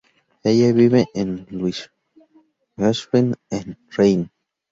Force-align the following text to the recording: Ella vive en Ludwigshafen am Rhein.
Ella 0.49 0.69
vive 0.77 1.01
en 1.21 1.29
Ludwigshafen 1.51 3.27
am 3.57 3.67
Rhein. 3.95 4.21